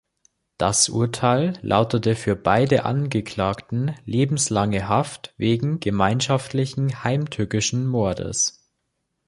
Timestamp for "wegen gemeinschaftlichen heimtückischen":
5.37-7.85